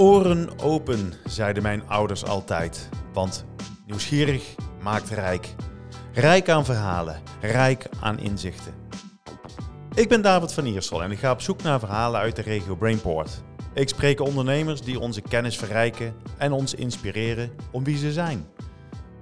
[0.00, 2.88] Oren open, zeiden mijn ouders altijd.
[3.12, 3.44] Want
[3.86, 5.54] nieuwsgierig maakt rijk.
[6.12, 8.74] Rijk aan verhalen, rijk aan inzichten.
[9.94, 12.76] Ik ben David van Iersel en ik ga op zoek naar verhalen uit de regio
[12.76, 13.42] Brainport.
[13.74, 18.46] Ik spreek ondernemers die onze kennis verrijken en ons inspireren om wie ze zijn.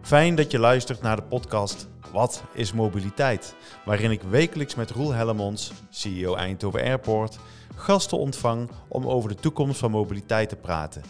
[0.02, 3.55] Fijn dat je luistert naar de podcast Wat is mobiliteit?
[3.84, 7.38] Waarin ik wekelijks met Roel Hellemons, CEO Eindhoven Airport,
[7.78, 11.02] gasten ontvang om over de toekomst van mobiliteit te praten.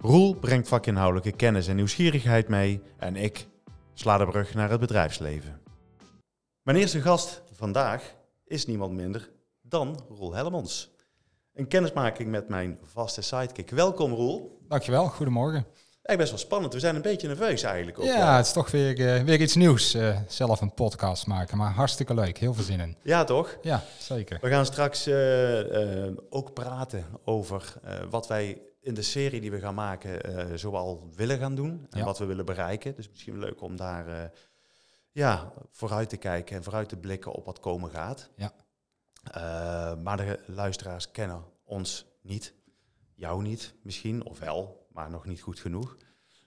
[0.00, 3.46] Roel brengt vakinhoudelijke kennis en nieuwsgierigheid mee en ik
[3.94, 5.60] sla de brug naar het bedrijfsleven.
[6.62, 8.14] Mijn eerste gast vandaag
[8.46, 9.30] is niemand minder
[9.62, 10.90] dan Roel Hellemons.
[11.54, 13.70] Een kennismaking met mijn vaste sidekick.
[13.70, 14.60] Welkom Roel.
[14.68, 15.66] Dankjewel, goedemorgen.
[16.02, 16.72] Eigenlijk best wel spannend.
[16.72, 17.98] We zijn een beetje nerveus eigenlijk.
[17.98, 19.94] Ook, ja, het is toch weer, uh, weer iets nieuws.
[19.94, 22.38] Uh, zelf een podcast maken, maar hartstikke leuk.
[22.38, 22.96] Heel veel zin in.
[23.02, 23.58] Ja, toch?
[23.62, 24.38] Ja, zeker.
[24.40, 27.72] We gaan straks uh, ook praten over
[28.10, 31.86] wat wij in de serie die we gaan maken zoal willen gaan doen.
[31.90, 32.04] En ja.
[32.04, 32.94] wat we willen bereiken.
[32.94, 34.30] Dus misschien leuk om daar
[35.12, 38.30] ja, vooruit te kijken en vooruit te blikken op wat komen gaat.
[38.36, 38.52] Ja.
[39.94, 42.54] maar de luisteraars kennen ons niet.
[43.14, 45.96] Jou niet misschien, of wel maar nog niet goed genoeg.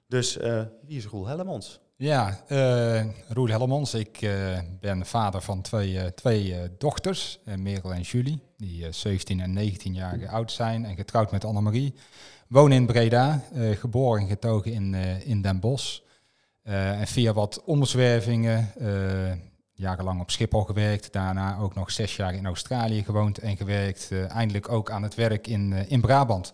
[0.08, 1.80] Dus uh, wie is Roel Hellemons?
[1.96, 3.94] Ja, uh, Roel Hellemons.
[3.94, 9.94] Ik uh, ben vader van twee, twee dochters, Merel en Julie, die 17 en 19
[9.94, 11.94] jaar oud zijn en getrouwd met Annemarie.
[12.48, 14.94] Woon in Breda, geboren en getogen in,
[15.26, 16.00] in Den Bosch.
[16.64, 18.74] en via wat omzwervingen,
[19.74, 24.12] jarenlang op Schiphol gewerkt, daarna ook nog zes jaar in Australië gewoond en gewerkt.
[24.28, 26.52] eindelijk ook aan het werk in, in Brabant.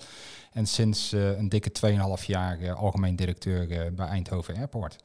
[0.51, 1.71] En sinds uh, een dikke
[2.19, 4.95] 2,5 jaar uh, algemeen directeur uh, bij Eindhoven Airport.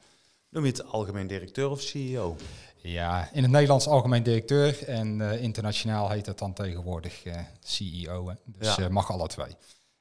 [0.49, 2.35] Noem je het algemeen directeur of CEO?
[2.81, 7.23] Ja, in het Nederlands algemeen directeur en internationaal heet dat dan tegenwoordig
[7.59, 8.35] CEO.
[8.45, 8.89] Dus ja.
[8.89, 9.55] mag alle twee.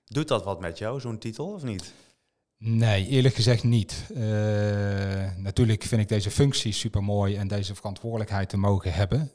[0.05, 1.93] Doet dat wat met jou, zo'n titel, of niet?
[2.59, 4.05] Nee, eerlijk gezegd niet.
[5.37, 9.31] natuurlijk vind ik deze functie super mooi en deze verantwoordelijkheid te mogen hebben.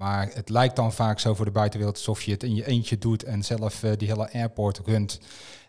[0.00, 2.98] Maar het lijkt dan vaak zo voor de buitenwereld alsof je het in je eentje
[2.98, 5.20] doet en zelf uh, die hele airport runt.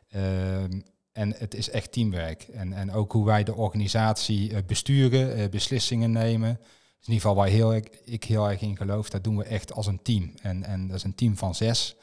[0.10, 0.82] Ehm,
[1.12, 2.44] en het is echt teamwerk.
[2.44, 6.58] En, en ook hoe wij de organisatie uh, besturen, uh, beslissingen nemen.
[6.60, 9.44] Dus in ieder geval waar heel, ik, ik heel erg in geloof, dat doen we
[9.44, 10.34] echt als een team.
[10.42, 11.96] En, en dat is een team van zes.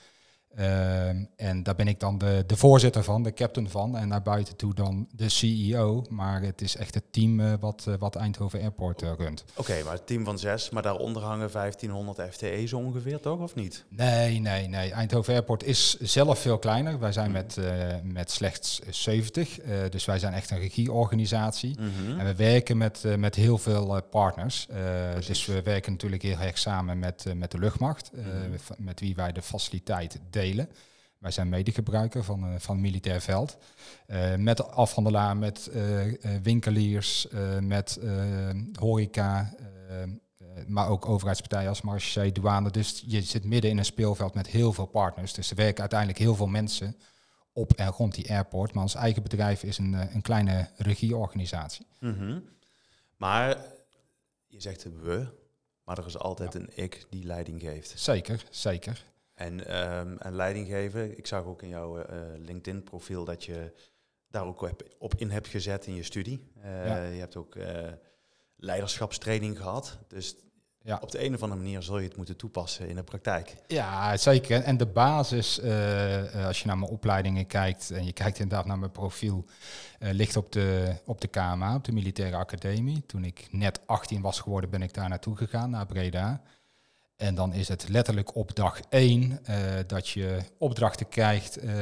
[0.58, 3.96] Ehm, en daar ben ik dan de, de voorzitter van, de captain van.
[3.96, 6.04] En naar buiten toe dan de CEO.
[6.08, 9.44] Maar het is echt het team uh, wat, uh, wat Eindhoven Airport uh, runt.
[9.50, 13.41] Oké, okay, maar het team van zes, maar daaronder hangen 1500 FTE's ongeveer, toch?
[13.41, 13.84] Of niet?
[13.88, 14.91] Nee, nee, nee.
[14.91, 16.98] Eindhoven Airport is zelf veel kleiner.
[16.98, 17.32] Wij zijn mm.
[17.32, 17.58] met,
[18.02, 19.58] met slechts 70.
[19.90, 21.76] dus wij zijn echt een regieorganisatie.
[21.80, 22.19] Mm -hmm.
[22.19, 24.69] En we werken met, met heel veel partners.
[25.26, 28.10] dus we werken natuurlijk heel erg samen met, met de luchtmacht.
[28.14, 28.84] Mm -hmm.
[28.84, 30.47] Met wie wij de faciliteit delen.
[31.19, 33.56] Wij zijn medegebruiker van, uh, van militair veld.
[34.06, 37.26] Uh, met afhandelaar, met uh, winkeliers,
[37.60, 38.00] met
[38.78, 39.54] horeca,
[40.66, 42.70] maar ook overheidspartijen als marché, douane.
[42.70, 45.32] Dus je zit midden in een speelveld met heel veel partners.
[45.32, 46.97] Dus er werken uiteindelijk heel veel mensen
[47.53, 48.72] op en rond die airport.
[48.72, 51.87] Maar ons eigen bedrijf is een, een kleine regieorganisatie.
[52.00, 52.44] Mm -hmm.
[53.16, 53.56] Maar
[54.47, 55.26] je zegt we,
[55.84, 56.60] maar er is altijd ja.
[56.60, 57.92] een ik die leiding geeft.
[57.97, 59.04] Zeker, zeker.
[59.38, 61.19] En, um, en leiding geven.
[61.19, 62.04] Ik zag ook in jouw uh,
[62.37, 63.72] LinkedIn-profiel dat je
[64.31, 66.53] daar ook op in hebt gezet in je studie.
[66.65, 67.03] Uh, ja.
[67.03, 67.66] Je hebt ook uh,
[68.56, 69.99] leiderschapstraining gehad.
[70.09, 70.37] Dus
[70.82, 70.99] ja.
[71.03, 73.56] op de een of andere manier zul je het moeten toepassen in de praktijk.
[73.66, 74.62] Ja, zeker.
[74.62, 75.62] En de basis,
[76.44, 79.44] als je naar mijn opleidingen kijkt en je kijkt inderdaad naar mijn profiel,
[79.99, 83.06] ligt op de, op de KMA, op de Militaire Academie.
[83.06, 86.43] Toen ik net 18 was geworden, ben ik daar naartoe gegaan, naar Breda.
[87.18, 89.56] En dan is het letterlijk op dag één uh,
[89.86, 91.72] dat je opdrachten krijgt uh,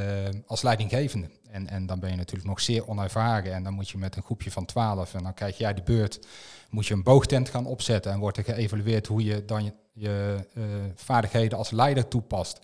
[0.46, 1.28] als leidinggevende.
[1.50, 3.54] En, en dan ben je natuurlijk nog zeer onervaren.
[3.54, 6.26] En dan moet je met een groepje van twaalf, en dan krijg jij de beurt,
[6.70, 8.12] moet je een boogtent gaan opzetten.
[8.12, 10.64] En wordt er geëvalueerd hoe je dan je, uh,
[10.94, 12.58] vaardigheden als leider toepast.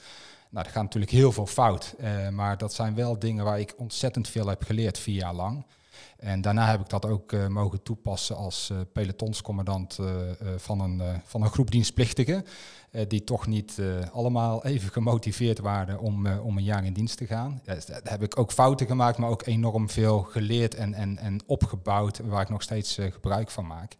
[0.50, 1.94] Nou, dat gaat natuurlijk heel veel fout.
[2.30, 5.64] maar dat zijn wel dingen waar ik ontzettend veel heb geleerd vier jaar lang.
[6.22, 10.08] En daarna heb ik dat ook uh, mogen toepassen als uh, pelotonscommandant uh,
[10.56, 12.44] van, een, van een groep dienstplichtigen.
[13.08, 13.80] die toch niet
[14.12, 17.60] allemaal even gemotiveerd waren om, om een jaar in dienst te gaan.
[17.64, 21.40] Ja, daar heb ik ook fouten gemaakt, maar ook enorm veel geleerd en, en, en
[21.46, 23.94] opgebouwd, waar ik nog steeds gebruik van maak.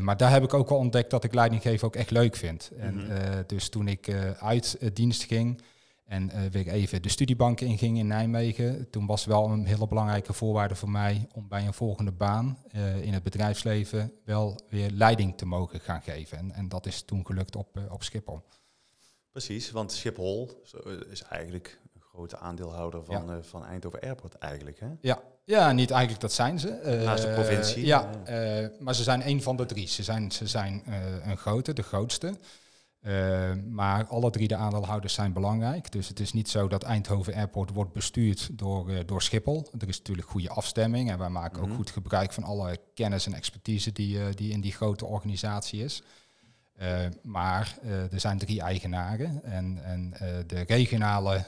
[0.00, 2.70] maar daar heb ik ook wel ontdekt dat ik leidinggeven ook echt leuk vind.
[2.74, 3.10] Mm -hmm.
[3.10, 5.60] En, dus toen ik uit dienst ging,
[6.08, 8.90] en uh, weer even de studiebanken inging in Nijmegen.
[8.90, 13.02] Toen was wel een hele belangrijke voorwaarde voor mij om bij een volgende baan uh,
[13.02, 16.38] in het bedrijfsleven wel weer leiding te mogen gaan geven.
[16.38, 18.40] En, en dat is toen gelukt op, uh, op Schiphol.
[19.30, 20.62] Precies, want Schiphol
[21.10, 23.42] is eigenlijk een grote aandeelhouder van, ja.
[23.42, 24.80] van Eindhoven Airport eigenlijk.
[24.80, 24.88] Hè?
[25.00, 25.22] Ja.
[25.44, 27.00] ja, niet eigenlijk, dat zijn ze.
[27.04, 27.86] Naast de provincie.
[27.86, 28.10] Ja,
[28.78, 29.86] maar ze zijn een van de drie.
[29.86, 30.82] Ze zijn, ze zijn
[31.24, 32.34] een grote, de grootste.
[33.08, 35.92] Uh, maar alle drie de aandeelhouders zijn belangrijk.
[35.92, 39.68] Dus het is niet zo dat Eindhoven Airport wordt bestuurd door, uh, door Schiphol.
[39.78, 43.34] Er is natuurlijk goede afstemming en wij maken ook goed gebruik van alle kennis en
[43.34, 46.02] expertise die, uh, die in die grote organisatie is.
[47.22, 50.10] maar er zijn drie eigenaren en, en
[50.46, 51.46] de regionale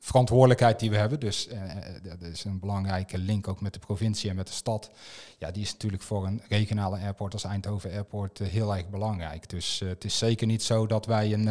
[0.00, 1.62] verantwoordelijkheid die we hebben, dus uh,
[2.02, 4.90] dat is een belangrijke link ook met de provincie en met de stad.
[5.38, 9.48] Ja, die is natuurlijk voor een regionale airport als Eindhoven Airport uh, heel erg belangrijk.
[9.48, 11.46] Dus het is zeker niet zo dat wij een,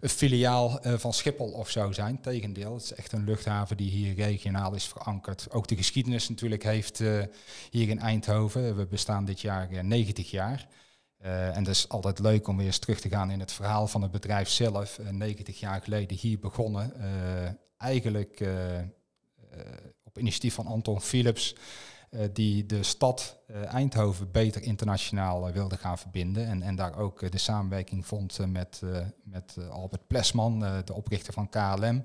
[0.00, 2.20] een filiaal van Schiphol of zo zijn.
[2.20, 5.46] Tegendeel, het is echt een luchthaven die hier regionaal is verankerd.
[5.50, 6.98] Ook de geschiedenis natuurlijk heeft
[7.70, 8.76] hier in Eindhoven.
[8.76, 10.68] We bestaan dit jaar 90 jaar.
[11.24, 13.86] Uh, en het is altijd leuk om weer eens terug te gaan in het verhaal
[13.86, 14.98] van het bedrijf zelf.
[14.98, 16.92] Uh, 90 jaar geleden hier begonnen.
[16.96, 17.04] Uh,
[17.76, 18.44] eigenlijk
[20.04, 21.54] op initiatief van Anton Philips,
[22.32, 26.46] die de stad Eindhoven beter internationaal wilde gaan verbinden.
[26.46, 28.82] En, en daar ook de samenwerking vond met,
[29.22, 32.04] met Albert Plesman, de oprichter van KLM.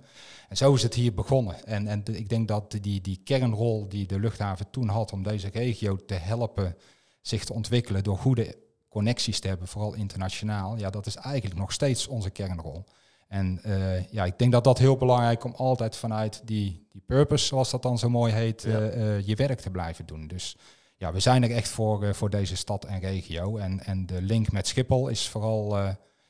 [0.49, 1.65] En zo is het hier begonnen.
[1.65, 5.49] En, en ik denk dat die, die kernrol die de luchthaven toen had om deze
[5.49, 6.75] regio te helpen
[7.21, 8.55] zich te ontwikkelen door goede
[8.95, 12.83] connecties te hebben, vooral internationaal, ja, dat is eigenlijk nog steeds onze kernrol.
[13.27, 17.45] En uh, ja, ik denk dat dat heel belangrijk om altijd vanuit die, die purpose,
[17.45, 18.79] zoals dat dan zo mooi heet, ja.
[18.79, 20.27] uh, uh, je werk te blijven doen.
[20.27, 20.57] Dus
[20.97, 23.57] ja, we zijn er echt voor, voor deze stad en regio.
[23.57, 25.77] En, en de link met Schiphol is vooral,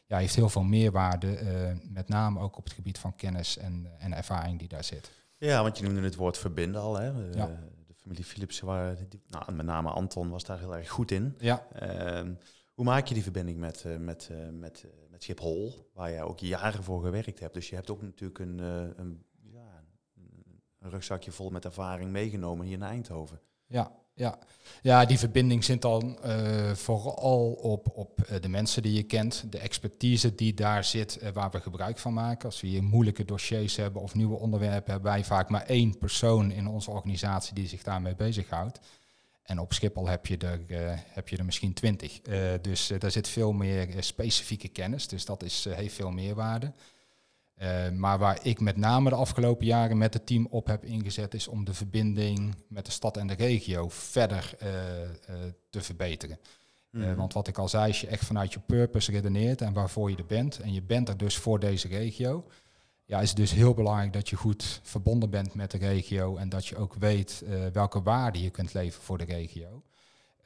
[0.06, 1.38] ja, heeft heel veel meerwaarde,
[1.90, 5.12] met name ook op het gebied van kennis en, en ervaring die daar zit.
[5.38, 6.96] Ja, want je noemde het woord verbinden al.
[6.96, 7.12] Hè?
[7.34, 7.50] Ja.
[8.06, 11.36] Familie Philips, waar, die, nou, met name Anton was daar heel erg goed in.
[11.38, 11.68] Ja.
[11.72, 12.34] Ehm,
[12.74, 14.86] hoe maak je die verbinding met, met, met
[15.16, 17.54] met Schiphol, waar jij ook jaren voor gewerkt hebt.
[17.54, 19.84] Dus je hebt ook natuurlijk een, een, ja,
[20.80, 23.42] een rugzakje vol met ervaring meegenomen hier naar Eindhoven.
[23.68, 24.38] Ja, ja.
[24.82, 29.44] ja die verbinding zit dan uh, vooral op, op uh, de mensen die je kent,
[29.50, 32.46] de expertise die daar zit, uh, waar we gebruik van maken.
[32.46, 36.52] Als we hier moeilijke dossiers hebben of nieuwe onderwerpen, hebben wij vaak maar één persoon
[36.52, 38.80] in onze organisatie die zich daarmee bezighoudt.
[39.44, 40.60] En op Schiphol heb je er,
[41.08, 42.22] heb je er misschien twintig.
[42.62, 45.08] Dus daar zit veel meer specifieke kennis.
[45.08, 46.72] Dus dat is, heeft veel meerwaarde.
[47.94, 51.48] Maar waar ik met name de afgelopen jaren met het team op heb ingezet, is
[51.48, 54.56] om de verbinding met de stad en de regio verder
[55.70, 56.40] te verbeteren.
[56.92, 57.16] Mm-hmm.
[57.16, 60.18] want wat ik al zei, als je echt vanuit je purpose redeneert en waarvoor je
[60.18, 62.48] er bent, en je bent er dus voor deze regio,
[63.06, 66.50] ja, is het dus heel belangrijk dat je goed verbonden bent met de regio en
[66.50, 67.44] dat je ook weet
[67.74, 69.84] welke waarde je kunt leveren voor de regio.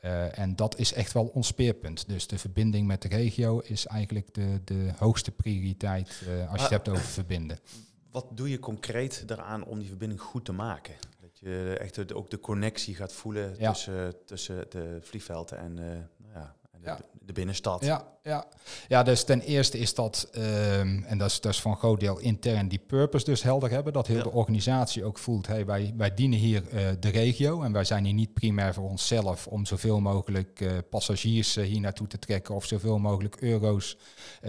[0.02, 2.08] Uh, en dat is echt wel ons speerpunt.
[2.08, 6.62] Dus de verbinding met de regio is eigenlijk de, de hoogste prioriteit uh, als je
[6.62, 7.60] het hebt over verbinden.
[8.12, 10.94] Wat doe je concreet daaraan om die verbinding goed te maken?
[11.22, 13.72] Dat je echt ook de connectie gaat voelen ja.
[13.72, 16.06] tussen, tussen de vliegvelden en nou
[16.84, 17.00] ja, ja.
[17.26, 17.86] de binnenstad.
[17.86, 18.48] Ja, ja.
[18.88, 22.00] ja, dus ten eerste is dat, um, en dat is, dat is van een groot
[22.00, 23.94] deel intern, die purpose dus helder hebben.
[23.94, 24.24] Dat heel ja.
[24.24, 28.06] de organisatie ook voelt, hey, wij, wij dienen hier uh, de regio en wij zijn
[28.06, 32.56] hier niet primair voor onszelf om zoveel mogelijk uh, passagiers uh, hier naartoe te trekken
[32.56, 33.98] of zoveel mogelijk euro's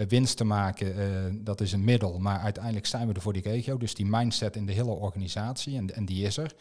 [0.07, 1.43] winst te maken.
[1.43, 3.77] dat is een middel, maar uiteindelijk zijn we er voor die regio.
[3.77, 6.55] Dus die mindset in de hele organisatie, en, en die is er.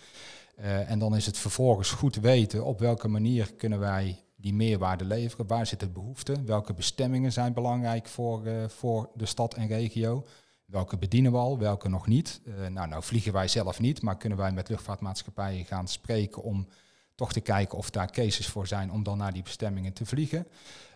[0.86, 5.46] en dan is het vervolgens goed weten op welke manier kunnen wij die meerwaarde leveren.
[5.46, 6.44] Waar zit de behoefte?
[6.44, 10.26] Welke bestemmingen zijn belangrijk voor, uh, voor de stad en regio?
[10.64, 12.40] Welke bedienen we al, welke nog niet?
[12.44, 16.68] Uh, nou, nou vliegen wij zelf niet, maar kunnen wij met luchtvaartmaatschappijen gaan spreken om
[17.14, 20.46] toch te kijken of daar cases voor zijn om dan naar die bestemmingen te vliegen.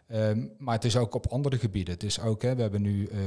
[0.08, 1.94] Um, maar het is ook op andere gebieden.
[1.94, 3.18] Het is ook, hè, we hebben nu uh,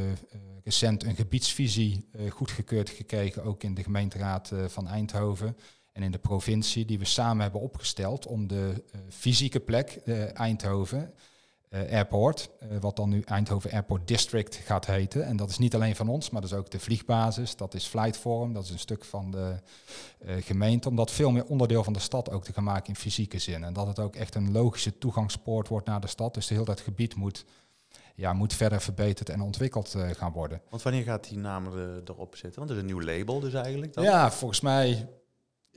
[0.64, 5.56] recent een gebiedsvisie goedgekeurd gekregen, ook in de gemeenteraad van Eindhoven
[5.98, 10.39] en in de provincie die we samen hebben opgesteld om de uh, fysieke plek, uh,
[10.39, 11.13] Eindhoven
[11.70, 12.50] uh, Airport,
[12.80, 15.25] wat dan nu Eindhoven Airport District gaat heten.
[15.25, 17.86] En dat is niet alleen van ons, maar dat is ook de vliegbasis, dat is
[17.86, 19.56] Flightforum, dat is een stuk van de
[20.39, 23.39] gemeente, om dat veel meer onderdeel van de stad ook te gaan maken in fysieke
[23.39, 23.63] zin.
[23.63, 26.34] En dat het ook echt een logische toegangspoort wordt naar de stad.
[26.34, 27.46] Dus de heel dat gebied moet
[28.16, 30.62] ja, moet verder verbeterd en ontwikkeld uh, gaan worden.
[30.70, 32.60] Want wanneer gaat die naam er, erop zitten?
[32.60, 33.94] Want het is een nieuw label dus eigenlijk.
[33.94, 34.04] Dan?
[34.04, 35.08] Ja, volgens mij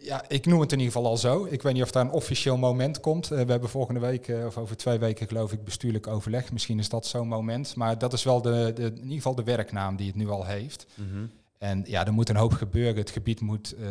[0.01, 1.47] ja, ik noem het in ieder geval al zo.
[1.51, 3.33] Ik weet niet of daar een officieel moment komt.
[3.33, 6.53] Uh, we hebben volgende week, uh, of over twee weken geloof ik, bestuurlijk overleg.
[6.53, 7.75] Misschien is dat zo'n moment.
[7.77, 10.45] Maar dat is wel de, de, in ieder geval de werknaam die het nu al
[10.45, 10.87] heeft.
[10.95, 11.31] Mm -hmm.
[11.59, 12.97] En ja, er moet een hoop gebeuren.
[12.97, 13.87] Het gebied moet uh,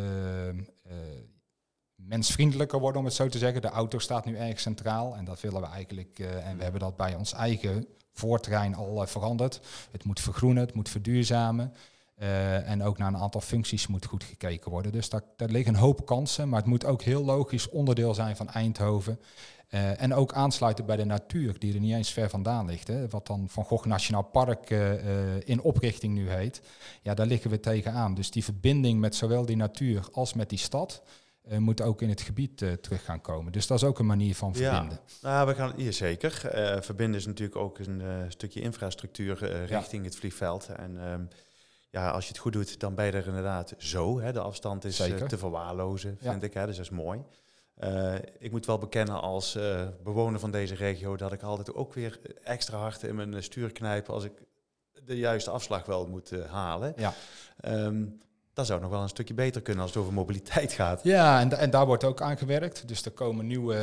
[1.96, 3.62] mensvriendelijker worden, om het zo te zeggen.
[3.62, 6.20] De auto staat nu erg centraal en dat willen we eigenlijk.
[6.20, 9.60] en we hebben dat bij ons eigen voortrein al veranderd.
[9.92, 11.74] Het moet vergroenen, het moet verduurzamen.
[12.22, 14.92] Uh, en ook naar een aantal functies moet goed gekeken worden.
[14.92, 18.36] Dus daar, daar liggen een hoop kansen, maar het moet ook heel logisch onderdeel zijn
[18.36, 19.20] van Eindhoven.
[19.70, 22.88] Uh, en ook aansluiten bij de natuur, die er niet eens ver vandaan ligt.
[22.88, 23.08] Hè.
[23.08, 24.92] Wat dan Van Gogh Nationaal Park uh,
[25.40, 26.62] in oprichting nu heet.
[27.02, 28.14] Ja, daar liggen we tegenaan.
[28.14, 31.04] Dus die verbinding met zowel die natuur als met die stad...
[31.58, 33.52] moet ook in het gebied terug gaan komen.
[33.52, 35.00] Dus dat is ook een manier van verbinden.
[35.22, 36.32] Ja, nou, we gaan hier zeker.
[36.82, 40.68] verbinden is natuurlijk ook een stukje infrastructuur richting het vliegveld.
[40.68, 41.24] En ehm,
[41.90, 44.20] ja, als je het goed doet, dan ben je er inderdaad zo.
[44.20, 44.32] Hè.
[44.32, 44.96] De afstand is
[45.28, 46.54] te verwaarlozen, vind ik.
[46.54, 46.66] Hè.
[46.66, 47.22] Dus dat is mooi.
[47.84, 51.94] Uh, ik moet wel bekennen als uh, bewoner van deze regio dat ik altijd ook
[51.94, 54.32] weer extra hard in mijn stuur knijp als ik
[55.04, 56.94] de juiste afslag wel moet uh, halen.
[56.98, 57.14] Ja.
[57.66, 58.22] Um,
[58.54, 61.04] dat zou nog wel een stukje beter kunnen als het over mobiliteit gaat.
[61.04, 62.88] Ja, en, en daar wordt ook aan gewerkt.
[62.88, 63.76] Dus er komen nieuwe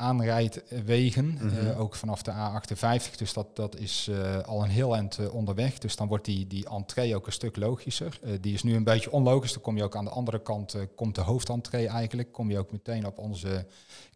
[0.00, 3.16] aanrijdwegen, mm ook vanaf de A58.
[3.16, 5.78] Dus dat, dat is uh, al een heel eind uh, onderweg.
[5.78, 8.18] Dus dan wordt die, die entree ook een stuk logischer.
[8.40, 9.52] die is nu een beetje onlogisch.
[9.52, 12.32] Dan kom je ook aan de andere kant, komt de hoofdentree eigenlijk.
[12.32, 13.66] Kom je ook meteen op onze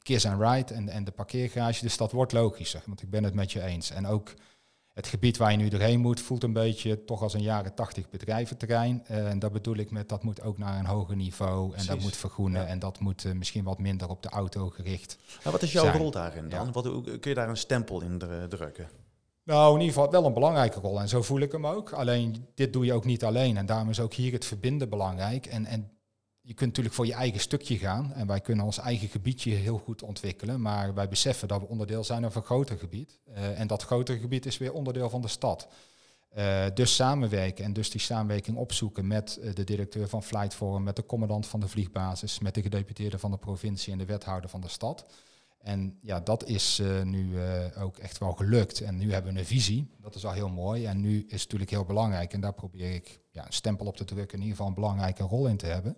[0.02, 1.82] kiss and ride en, en de parkeergarage.
[1.82, 3.90] Dus dat wordt logischer, want ik ben het met je eens.
[3.90, 4.34] En ook
[4.94, 8.10] het gebied waar je nu doorheen moet, voelt een beetje toch als een jaren tachtig
[8.10, 9.04] bedrijventerrein.
[9.10, 12.00] Uh, en dat bedoel ik met dat moet ook naar een hoger niveau en dat
[12.00, 15.18] moet vergroenen en dat moet uh, misschien wat minder op de auto gericht.
[15.38, 16.72] Nou, wat is jouw rol daarin dan?
[16.72, 18.88] Wat, kun je daar een stempel in drukken?
[19.42, 21.92] Nou, in ieder geval wel een belangrijke rol en zo voel ik hem ook.
[21.92, 25.46] Alleen dit doe je ook niet alleen en daarom is ook hier het verbinden belangrijk.
[25.46, 25.90] En, en
[26.46, 29.78] je kunt natuurlijk voor je eigen stukje gaan en wij kunnen ons eigen gebiedje heel
[29.78, 33.18] goed ontwikkelen, maar wij beseffen dat we onderdeel zijn van een groter gebied.
[33.28, 35.68] Uh, en dat grotere gebied is weer onderdeel van de stad.
[36.36, 40.82] Uh, dus samenwerken en dus die samenwerking opzoeken met uh, de directeur van Flight Forum,
[40.82, 44.50] met de commandant van de vliegbasis, met de gedeputeerde van de provincie en de wethouder
[44.50, 45.06] van de stad.
[45.58, 47.38] En ja, dat is nu
[47.78, 48.80] ook echt wel gelukt.
[48.80, 50.86] En nu hebben we een visie, dat is al heel mooi.
[50.86, 53.96] En nu is het natuurlijk heel belangrijk, en daar probeer ik ja, een stempel op
[53.96, 55.96] te drukken, in ieder geval een belangrijke rol in te hebben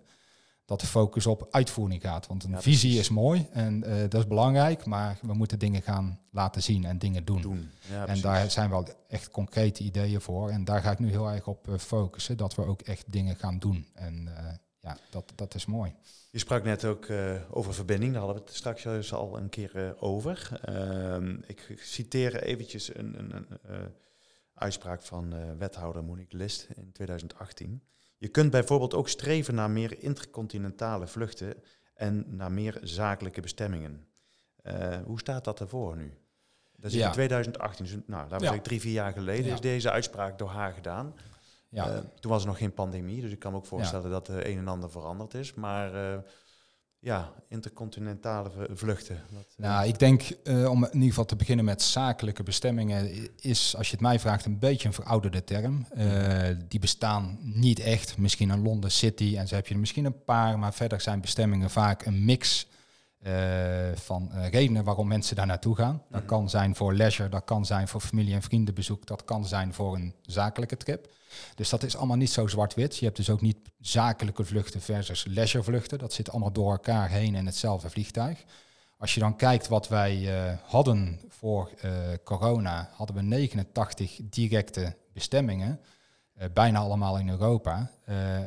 [0.67, 2.27] dat de focus op uitvoering gaat.
[2.27, 6.19] Want een visie is mooi en uh, dat is belangrijk, maar we moeten dingen gaan
[6.31, 7.41] laten zien en dingen doen.
[7.41, 7.69] doen.
[7.89, 10.49] Ja, en daar zijn wel echt concrete ideeën voor.
[10.49, 13.35] En daar ga ik nu heel erg op uh, focussen, dat we ook echt dingen
[13.35, 13.87] gaan doen.
[13.93, 14.47] En uh,
[14.79, 15.93] ja, dat, dat is mooi.
[16.31, 17.07] Je sprak net ook
[17.49, 20.59] over verbinding, daar hadden we het straks al een keer over.
[20.63, 23.93] Ehm, ik citeer eventjes een, een, een
[24.53, 27.81] uitspraak van wethouder Monique List in 2018.
[28.17, 31.53] Je kunt bijvoorbeeld ook streven naar meer intercontinentale vluchten
[31.93, 34.07] en naar meer zakelijke bestemmingen.
[34.63, 36.13] Uh, hoe staat dat ervoor nu?
[36.75, 39.91] Dat is in 2018, dus, nou, laten we zeggen drie, vier jaar geleden, is deze
[39.91, 41.15] uitspraak door haar gedaan.
[41.69, 41.93] Ja.
[41.93, 44.47] Uh, toen was er nog geen pandemie, dus ik kan me ook voorstellen dat er
[44.49, 45.53] een en ander veranderd is.
[45.53, 46.17] Maar uh,
[47.07, 49.21] ja, intercontinentale vluchten.
[49.29, 53.29] Wat, eh, nou, ik denk uh, om in ieder geval te beginnen met zakelijke bestemmingen,
[53.39, 55.85] is als je het mij vraagt een beetje een verouderde term.
[55.97, 56.05] Uh,
[56.67, 58.17] die bestaan niet echt.
[58.17, 61.69] Misschien een London City en zo heb je misschien een paar, maar verder zijn bestemmingen
[61.69, 62.67] vaak een mix
[63.93, 66.03] van redenen waarom mensen daar naartoe gaan.
[66.09, 66.29] Dat mhm.
[66.29, 69.95] kan zijn voor leisure, dat kan zijn voor familie- en vriendenbezoek, dat kan zijn voor
[69.95, 71.09] een zakelijke trip.
[71.55, 72.97] Dus dat is allemaal niet zo zwart-wit.
[72.97, 75.99] Je hebt dus ook niet zakelijke vluchten versus leisure vluchten.
[75.99, 78.43] Dat zit allemaal door elkaar heen in hetzelfde vliegtuig.
[78.97, 81.91] Als je dan kijkt wat wij uh, hadden voor uh,
[82.23, 85.79] corona, hadden we 89 directe bestemmingen,
[86.37, 87.91] uh, bijna allemaal in Europa.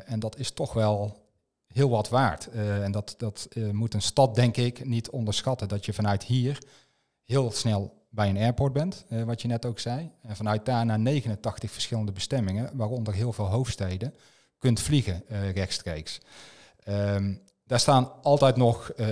[0.07, 1.20] en dat is toch wel
[1.73, 2.47] heel wat waard.
[2.51, 5.69] en dat, dat moet een stad, denk ik, niet onderschatten.
[5.69, 6.59] Dat je vanuit hier
[7.25, 10.11] heel snel bij een airport bent, uh, wat je net ook zei.
[10.23, 14.15] En vanuit daar naar 89 verschillende bestemmingen, waaronder heel veel hoofdsteden,
[14.59, 16.21] kunt vliegen rechtstreeks.
[16.89, 19.07] Um, daar staan altijd nog uh,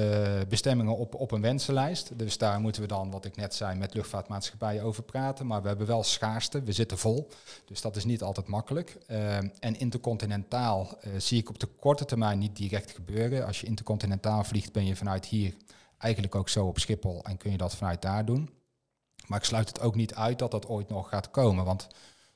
[0.49, 2.19] bestemmingen op, op een wensenlijst.
[2.19, 5.47] Dus daar moeten we dan, wat ik net zei, met luchtvaartmaatschappijen over praten.
[5.47, 7.29] Maar we hebben wel schaarste, we zitten vol.
[7.65, 8.97] Dus dat is niet altijd makkelijk.
[9.11, 13.47] Uh, en intercontinentaal uh, zie ik op de korte termijn niet direct gebeuren.
[13.47, 15.55] Als je intercontinentaal vliegt, ben je vanuit hier
[15.99, 18.51] eigenlijk ook zo op Schiphol en kun je dat vanuit daar doen.
[19.27, 21.65] Maar ik sluit het ook niet uit dat dat ooit nog gaat komen.
[21.65, 21.87] Want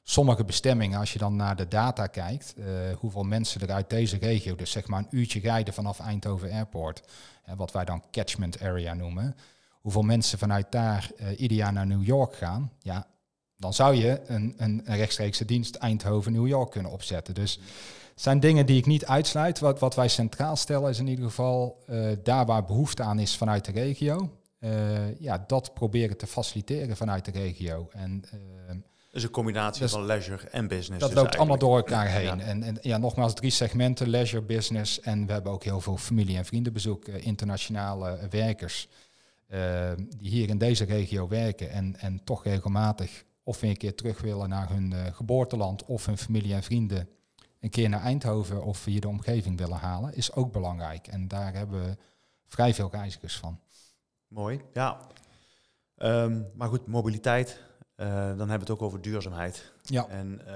[0.03, 2.67] sommige bestemmingen, als je dan naar de data kijkt, uh,
[2.99, 7.03] hoeveel mensen er uit deze regio, dus zeg maar een uurtje rijden vanaf Eindhoven Airport,
[7.49, 9.37] uh, wat wij dan catchment area noemen,
[9.81, 13.07] hoeveel mensen vanuit daar uh, ieder jaar naar New York gaan, ja,
[13.57, 17.35] dan zou je een, een, rechtstreekse dienst Eindhoven-New York kunnen opzetten.
[17.35, 17.55] Dus
[18.11, 19.59] het zijn dingen die ik niet uitsluit.
[19.59, 21.85] Wat, wat wij centraal stellen is in ieder geval
[22.23, 24.39] daar waar behoefte aan is vanuit de regio.
[25.19, 27.89] Ja, dat proberen te faciliteren vanuit de regio.
[27.93, 28.25] En,
[29.13, 31.01] dus een combinatie van leisure en business.
[31.01, 32.41] Dat dus loopt allemaal door elkaar heen.
[32.41, 35.01] En, en ja, nogmaals, drie segmenten, leisure, business.
[35.01, 38.89] En we hebben ook heel veel familie- en vriendenbezoek, uh, internationale werkers.
[40.17, 44.21] die hier in deze regio werken en, en toch regelmatig of weer een keer terug
[44.21, 47.09] willen naar hun uh, geboorteland of hun familie en vrienden
[47.63, 51.07] een keer naar Eindhoven of hier de omgeving willen halen, is ook belangrijk.
[51.07, 51.97] En daar hebben we
[52.47, 53.61] vrij veel reizigers van.
[54.29, 55.01] Mooi, ja.
[55.97, 57.61] Ehm, maar goed, mobiliteit,
[58.09, 59.73] dan hebben we het ook over duurzaamheid.
[59.83, 60.09] Ja.
[60.09, 60.55] En uh,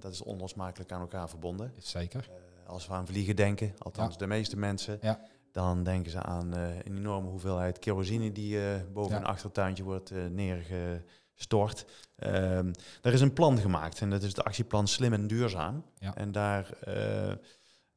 [0.00, 1.72] dat is onlosmakelijk aan elkaar verbonden.
[1.78, 2.28] Zeker.
[2.30, 4.18] Uh, als we aan vliegen denken, althans Ja.
[4.18, 5.20] de meeste mensen, Ja.
[5.52, 8.58] dan denken ze aan een enorme hoeveelheid kerosine die
[8.92, 11.84] boven een achtertuintje wordt neergestort.
[12.16, 15.84] Ehm, er is een plan gemaakt en dat is de actieplan Slim en Duurzaam.
[15.98, 16.14] Ja.
[16.14, 16.70] En daar,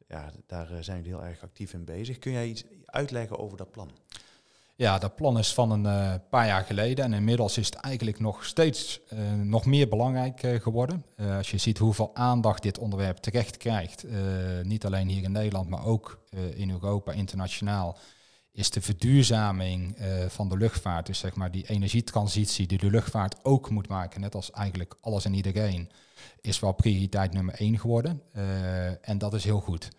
[0.08, 2.20] ja, daar zijn we heel erg actief in bezig.
[2.20, 3.92] Kun jij iets uitleggen over dat plan?
[4.82, 8.20] Ja, dat plan is van een uh, paar jaar geleden en inmiddels is het eigenlijk
[8.20, 11.06] nog steeds uh, nog meer belangrijk uh, geworden.
[11.38, 14.06] als je ziet hoeveel aandacht dit onderwerp terecht krijgt,
[14.64, 16.20] niet alleen hier in Nederland, maar ook
[16.56, 17.98] in Europa, internationaal,
[18.52, 19.98] is de verduurzaming
[20.28, 24.36] van de luchtvaart, dus zeg maar die energietransitie die de luchtvaart ook moet maken, net
[24.36, 25.90] als eigenlijk alles en iedereen,
[26.42, 28.22] is wel prioriteit nummer één geworden.
[29.02, 29.90] en dat is heel goed.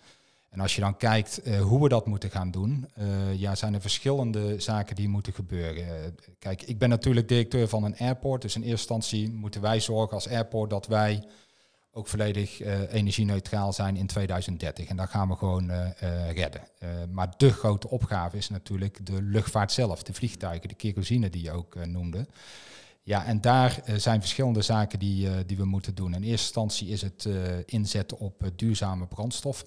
[0.52, 3.74] En als je dan kijkt uh, hoe we dat moeten gaan doen, uh, ja, zijn
[3.74, 5.84] er verschillende zaken die moeten gebeuren.
[5.84, 5.90] Uh,
[6.38, 10.14] kijk, ik ben natuurlijk directeur van een airport, dus in eerste instantie moeten wij zorgen
[10.14, 11.24] als airport dat wij
[11.92, 14.88] ook volledig energie-neutraal zijn in 2030.
[14.88, 15.70] En dat gaan we gewoon
[16.34, 16.60] redden.
[17.10, 21.50] maar de grote opgave is natuurlijk de luchtvaart zelf, de vliegtuigen, de kerosine die je
[21.50, 22.26] ook noemde.
[23.02, 26.14] Ja, en daar zijn verschillende zaken die, die we moeten doen.
[26.14, 27.28] In eerste instantie is het
[27.66, 29.66] inzetten op duurzame brandstoffen.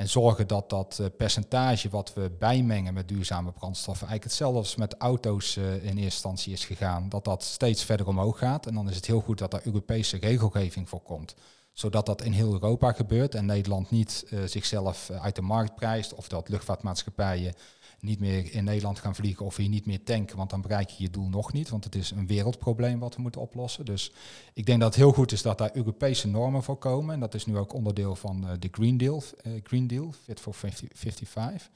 [0.00, 4.76] En zorgen dat dat uh, percentage wat we bijmengen met duurzame brandstoffen, eigenlijk hetzelfde als
[4.76, 8.66] met auto's uh, in eerste instantie is gegaan, dat dat steeds verder omhoog gaat.
[8.66, 11.34] En dan is het heel goed dat er Europese regelgeving voor komt.
[11.72, 16.14] Zodat dat in heel Europa gebeurt en Nederland niet uh, zichzelf uit de markt prijst
[16.14, 17.54] of dat luchtvaartmaatschappijen
[18.02, 21.02] niet meer in Nederland gaan vliegen of hier niet meer tanken, want dan bereik je
[21.02, 23.84] je doel nog niet, want het is een wereldprobleem wat we moeten oplossen.
[23.84, 24.12] Dus
[24.52, 27.34] ik denk dat het heel goed is dat daar Europese normen voor komen en dat
[27.34, 30.88] is nu ook onderdeel van uh, de Green Deal, uh, Green Deal, Fit for 50,
[30.92, 31.70] 55.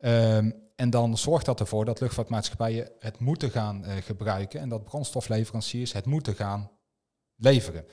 [0.00, 4.84] Um, en dan zorgt dat ervoor dat luchtvaartmaatschappijen het moeten gaan uh, gebruiken en dat
[4.84, 6.70] brandstofleveranciers het moeten gaan
[7.38, 7.84] leveren.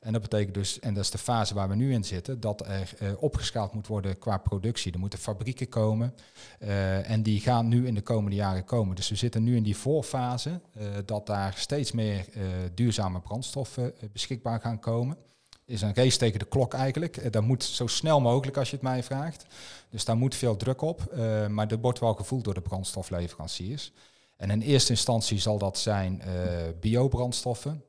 [0.00, 2.66] En dat betekent dus, en dat is de fase waar we nu in zitten, dat
[2.66, 4.92] er uh, opgeschaald moet worden qua productie.
[4.92, 6.14] Er moeten fabrieken komen
[6.60, 8.96] uh, en die gaan nu in de komende jaren komen.
[8.96, 12.24] Dus we zitten nu in die voorfase uh, dat daar steeds meer
[12.74, 15.16] duurzame brandstoffen beschikbaar gaan komen.
[15.64, 17.32] Is een race tegen de klok eigenlijk.
[17.32, 19.46] dat moet zo snel mogelijk als je het mij vraagt.
[19.90, 21.14] Dus daar moet veel druk op,
[21.48, 23.92] maar dat wordt wel gevoeld door de brandstofleveranciers.
[24.36, 26.22] En in eerste instantie zal dat zijn
[26.80, 27.84] biobrandstoffen.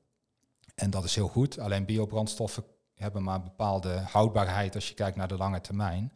[0.76, 1.60] En dat is heel goed.
[1.60, 2.64] Alleen biobrandstoffen
[3.04, 6.14] hebben maar een bepaalde houdbaarheid als je kijkt naar de lange termijn.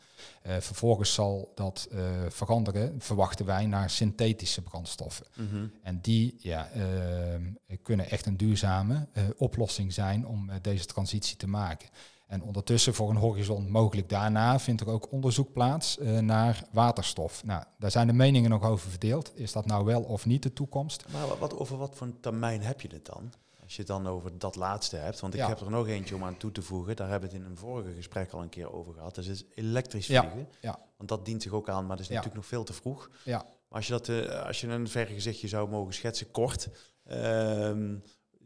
[0.47, 5.25] Uh, vervolgens zal dat uh, veranderen, verwachten wij, naar synthetische brandstoffen.
[5.35, 5.71] Mm -hmm.
[5.81, 11.89] En die ja, uh, kunnen echt een duurzame oplossing zijn om deze transitie te maken.
[12.27, 17.43] En ondertussen voor een horizon mogelijk daarna vindt er ook onderzoek plaats naar waterstof.
[17.43, 19.31] Nou, daar zijn de meningen nog over verdeeld.
[19.35, 21.05] Is dat nou wel of niet de toekomst?
[21.11, 23.31] Maar wat, over wat voor een termijn heb je het dan?
[23.67, 25.47] Als je het dan over dat laatste hebt, want ik Ja.
[25.47, 26.95] heb er nog eentje om aan toe te voegen.
[26.95, 29.15] Daar hebben we het in een vorige gesprek al een keer over gehad.
[29.15, 30.47] Dat is elektrisch vliegen.
[30.61, 30.79] ja.
[30.97, 33.09] Want dat dient zich ook aan, maar dat is natuurlijk nog veel te vroeg.
[33.23, 33.37] Ja.
[33.37, 36.67] Maar als je, dat, eh, als je een vergezichtje zou mogen schetsen, kort.
[37.05, 37.95] ehm,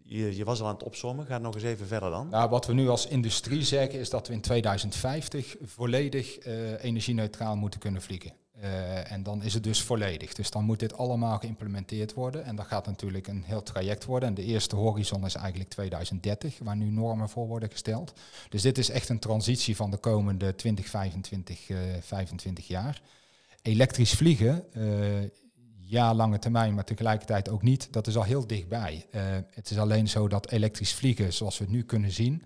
[0.04, 2.30] je, je was al aan het opzommen, ga nog eens even verder dan.
[2.30, 7.56] Nou, wat we nu als industrie zeggen is dat we in 2050 volledig eh, energie-neutraal
[7.56, 8.34] moeten kunnen vliegen.
[8.62, 10.34] Eh, en dan is het dus volledig.
[10.34, 12.46] Dus dan moet dit allemaal geïmplementeerd worden.
[12.46, 14.30] En dat gaat natuurlijk een heel traject worden.
[14.30, 18.14] En de eerste horizon is eigenlijk 2030, waar nu normen voor worden gesteld.
[18.50, 23.02] Dus dit is echt een transitie van de komende 20, 25, eh, 25 jaar.
[23.62, 25.30] Elektrisch vliegen, eh,
[25.92, 27.88] ja, lange termijn, maar tegelijkertijd ook niet.
[27.92, 29.06] Dat is al heel dichtbij.
[29.12, 29.22] Eh,
[29.54, 32.44] het is alleen zo dat elektrisch vliegen, zoals we het nu kunnen zien,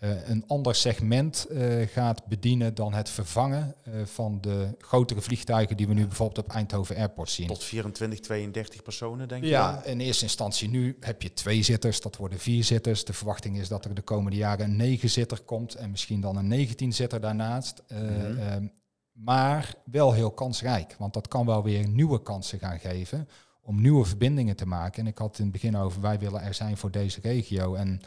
[0.00, 5.76] eh, een ander segment eh, gaat bedienen dan het vervangen eh, van de grotere vliegtuigen
[5.76, 7.46] die we nu bijvoorbeeld op Eindhoven Airport zien.
[7.46, 9.48] Tot 24, 32 personen, denk je?
[9.48, 13.04] Ja, in eerste instantie nu heb je twee zitters, dat worden vier zitters.
[13.04, 16.36] De verwachting is dat er de komende jaren een negen zitter komt en misschien dan
[16.36, 17.82] een 19 zitter daarnaast.
[17.88, 18.66] Mhm.
[19.12, 23.28] maar wel heel kansrijk, want dat kan wel weer nieuwe kansen gaan geven
[23.62, 25.02] om nieuwe verbindingen te maken.
[25.02, 27.74] En ik had in het begin over, wij willen er zijn voor deze regio.
[27.74, 28.00] En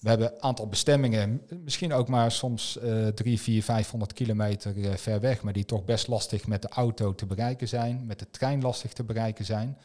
[0.00, 4.96] we hebben een aantal bestemmingen, misschien ook maar soms eh drie, vier, 500 kilometer eh,
[4.96, 8.30] ver weg, maar die toch best lastig met de auto te bereiken zijn, met de
[8.30, 9.78] trein lastig te bereiken zijn.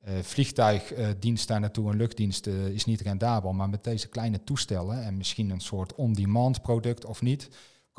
[0.00, 5.04] Eh vliegtuigdienst daar naartoe, een luchtdienst eh, is niet rendabel, maar met deze kleine toestellen
[5.04, 7.48] en misschien een soort on-demand product of niet,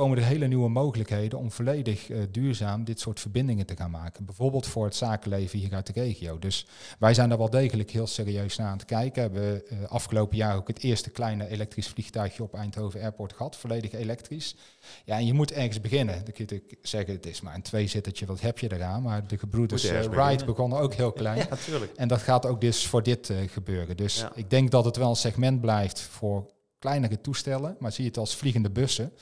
[0.01, 4.25] komen er hele nieuwe mogelijkheden om volledig eh, duurzaam dit soort verbindingen te gaan maken.
[4.25, 6.39] Bijvoorbeeld voor het zakenleven hier uit de regio.
[6.39, 6.67] Dus
[6.99, 9.21] wij zijn daar wel degelijk heel serieus naar aan het kijken.
[9.21, 13.91] Hebben uh, afgelopen jaar ook het eerste kleine elektrisch vliegtuigje op Eindhoven Airport gehad, volledig
[13.91, 14.55] elektrisch.
[15.05, 16.25] Ja, en je moet ergens beginnen.
[16.25, 19.01] Dan kun je zeggen, het is maar een tweezittertje, wat heb je eraan?
[19.01, 21.37] Maar de gebroeders uh, Wright begonnen ook heel klein.
[21.37, 21.91] ja, natuurlijk.
[21.95, 23.97] En dat gaat ook dus voor dit gebeuren.
[23.97, 28.17] Dus ik denk dat het wel een segment blijft voor kleinere toestellen, maar zie het
[28.17, 29.13] als vliegende bussen.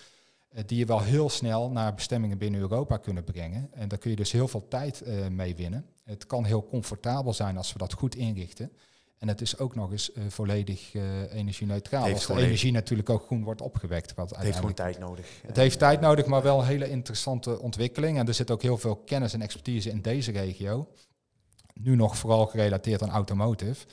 [0.50, 3.70] Eh, die je wel heel snel naar bestemmingen binnen Europa kunnen brengen.
[3.72, 5.86] En daar kun je dus heel veel tijd uh, mee winnen.
[6.04, 8.72] Het kan heel comfortabel zijn als we dat goed inrichten.
[9.18, 10.94] En het is ook nog eens uh, volledig
[11.30, 12.12] energie-neutraal.
[12.12, 14.14] Als de energie natuurlijk ook groen wordt opgewekt.
[14.14, 15.42] Wat het heeft gewoon tijd nodig.
[15.48, 18.18] Het heeft tijd nodig, maar wel een hele interessante ontwikkeling.
[18.18, 20.88] En er zit ook heel veel kennis en expertise in deze regio.
[21.74, 23.86] Nu nog vooral gerelateerd aan automotive.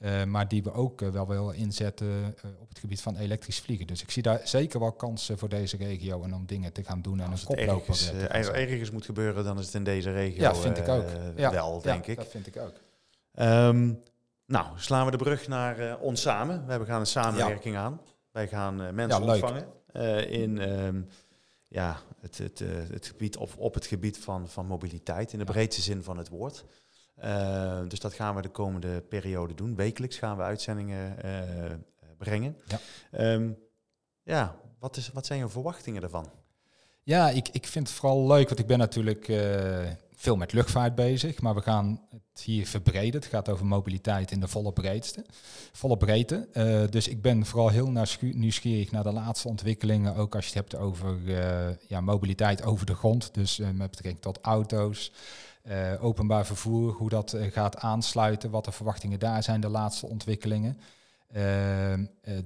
[0.00, 3.60] Uh, maar die we ook uh, wel willen inzetten uh, op het gebied van elektrisch
[3.60, 3.86] vliegen.
[3.86, 7.02] Dus ik zie daar zeker wel kansen voor deze regio en om dingen te gaan
[7.02, 7.88] doen en Als een koploper.
[7.88, 10.88] Als het ergens, ergens moet gebeuren, dan is het in deze regio ja, vind ik
[10.88, 11.04] ook.
[11.36, 12.18] Ja, wel, denk ja, ik.
[12.18, 12.72] dat vind ik ook.
[13.34, 14.02] Um,
[14.46, 16.66] nou, slaan we de brug naar ons samen.
[16.66, 17.82] We gaan een samenwerking ja.
[17.82, 18.00] aan.
[18.30, 19.66] Wij gaan mensen ontvangen
[20.30, 21.06] in um,
[21.68, 22.58] ja, het, het,
[22.92, 26.28] het gebied, of op het gebied van, van mobiliteit, in de breedste zin van het
[26.28, 26.64] woord.
[27.24, 29.76] Uh, dus dat gaan we de komende periode doen.
[29.76, 31.32] Wekelijks gaan we uitzendingen uh,
[32.18, 32.56] brengen.
[32.66, 32.80] Ja,
[33.32, 33.58] um,
[34.22, 36.30] ja wat, is, wat zijn je verwachtingen daarvan?
[37.02, 40.94] Ja, ik, ik vind het vooral leuk, want ik ben natuurlijk uh, veel met luchtvaart
[40.94, 43.20] bezig, maar we gaan het hier verbreden.
[43.20, 45.24] Het gaat over mobiliteit in de volle breedste,
[45.72, 46.48] volle breedte.
[46.52, 50.68] Uh, dus ik ben vooral heel nieuwsgierig naar de laatste ontwikkelingen, ook als je het
[50.70, 55.12] hebt over uh, ja, mobiliteit over de grond, dus met betrekking tot auto's.
[55.68, 60.06] Uh, openbaar vervoer, hoe dat uh, gaat aansluiten, wat de verwachtingen daar zijn, de laatste
[60.06, 60.78] ontwikkelingen.
[61.28, 61.36] Uh,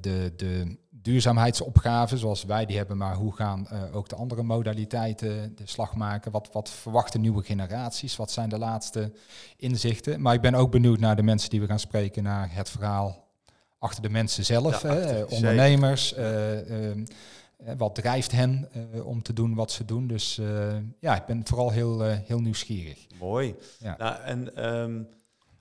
[0.01, 5.67] de, de duurzaamheidsopgaven, zoals wij die hebben, maar hoe gaan ook de andere modaliteiten de
[5.67, 6.31] slag maken?
[6.31, 8.17] Wat, wat verwachten nieuwe generaties?
[8.17, 9.13] Wat zijn de laatste
[9.57, 10.21] inzichten?
[10.21, 13.25] Maar ik ben ook benieuwd naar de mensen die we gaan spreken, naar het verhaal
[13.85, 16.15] achter de mensen zelf, ja, achter, ondernemers.
[16.15, 17.05] Ehm,
[17.77, 20.07] wat drijft hen uh, om te doen wat ze doen?
[20.07, 23.07] Dus uh, ja, ik ben vooral heel, heel nieuwsgierig.
[23.19, 23.55] Mooi.
[23.79, 23.97] Ja.
[23.99, 25.09] Nou, en um,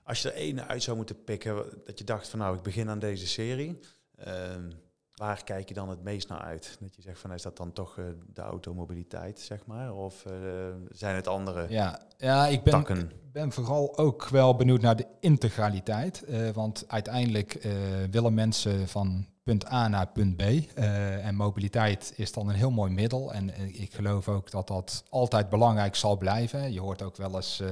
[0.02, 2.88] als je er één uit zou moeten pikken, dat je dacht van nou, ik begin
[2.88, 3.80] aan deze serie.
[4.28, 4.72] Um,
[5.14, 6.76] waar kijk je dan het meest naar uit?
[6.80, 7.98] Dat je zegt van is dat dan toch
[8.32, 9.94] de automobiliteit, zeg maar?
[9.94, 10.24] Of
[10.88, 13.10] zijn het andere ja, ja, ik ben, takken?
[13.32, 16.24] ben vooral ook wel benieuwd naar de integraliteit.
[16.54, 17.68] want uiteindelijk
[18.10, 20.42] willen mensen van punt A naar punt B.
[20.42, 23.32] Uh, en mobiliteit is dan een heel mooi middel.
[23.32, 26.72] En uh, ik geloof ook dat dat altijd belangrijk zal blijven.
[26.72, 27.68] Je hoort ook wel eens uh,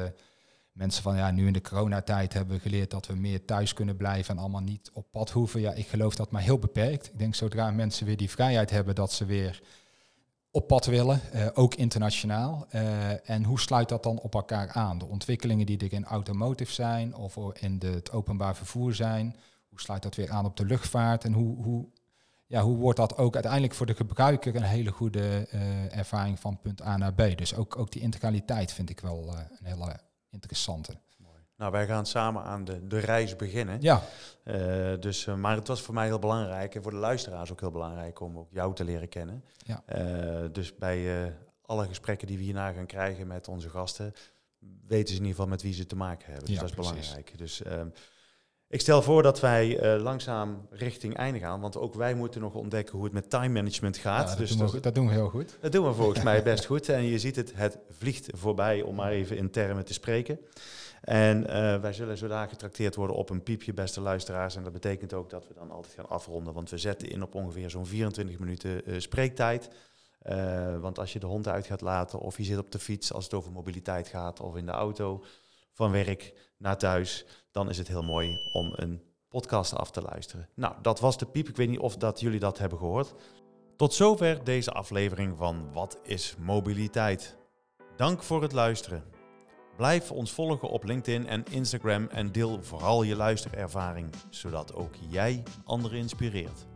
[0.72, 3.96] mensen van ja, nu in de coronatijd hebben we geleerd dat we meer thuis kunnen
[3.96, 5.60] blijven en allemaal niet op pad hoeven.
[5.60, 7.06] Ja, ik geloof dat maar heel beperkt.
[7.06, 9.62] Ik denk zodra mensen weer die vrijheid hebben dat ze weer
[10.50, 11.20] op pad willen,
[11.54, 12.66] ook internationaal.
[13.24, 14.98] en hoe sluit dat dan op elkaar aan?
[14.98, 19.36] De ontwikkelingen die er in automotive zijn of in het openbaar vervoer zijn
[19.72, 21.88] hoe sluit dat weer aan op de luchtvaart en hoe, hoe,
[22.46, 26.60] ja, hoe wordt dat ook uiteindelijk voor de gebruiker een hele goede uh, ervaring van
[26.60, 27.36] punt A naar B.
[27.36, 30.92] Dus ook, ook die integraliteit vind ik wel uh, een hele interessante.
[31.16, 31.38] Mooi.
[31.56, 33.80] Nou, wij gaan samen aan de, de reis beginnen.
[33.80, 34.02] Ja.
[34.44, 37.70] Uh, dus, maar het was voor mij heel belangrijk en voor de luisteraars ook heel
[37.70, 39.44] belangrijk om ook jou te leren kennen.
[39.56, 39.82] Ja.
[40.48, 41.32] dus bij
[41.62, 44.14] alle gesprekken die we hierna gaan krijgen met onze gasten,
[44.86, 46.44] weten ze in ieder geval met wie ze te maken hebben.
[46.44, 46.92] Dus ja, dat is precies.
[46.92, 47.38] belangrijk.
[47.38, 47.88] Dus ehm,
[48.72, 52.54] ik stel voor dat wij uh, langzaam richting einde gaan, want ook wij moeten nog
[52.54, 54.22] ontdekken hoe het met time management gaat.
[54.22, 55.56] Ja, dat, dus doen we, dat, dat, doen we heel goed.
[55.60, 56.88] Dat doen we volgens mij best goed.
[56.88, 60.38] En je ziet het, het vliegt voorbij, om maar even in termen te spreken.
[61.02, 64.56] En uh, wij zullen zodanig getrakteerd worden op een piepje, beste luisteraars.
[64.56, 67.34] En dat betekent ook dat we dan altijd gaan afronden, want we zetten in op
[67.34, 69.68] ongeveer zo'n 24 minuten uh, spreektijd.
[70.80, 73.24] want als je de hond uit gaat laten, of je zit op de fiets als
[73.24, 75.24] het over mobiliteit gaat, of in de auto
[75.72, 80.48] van werk naar thuis, dan is het heel mooi om een podcast af te luisteren.
[80.54, 81.48] Nou, dat was de piep.
[81.48, 83.14] Ik weet niet of dat jullie dat hebben gehoord.
[83.76, 87.36] Tot zover deze aflevering van Wat is mobiliteit?
[87.96, 89.04] Dank voor het luisteren.
[89.76, 95.42] Blijf ons volgen op LinkedIn en Instagram en deel vooral je luisterervaring, zodat ook jij
[95.64, 96.66] anderen inspireert.